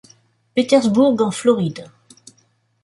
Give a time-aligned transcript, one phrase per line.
[0.55, 1.89] Petersburg en Floride.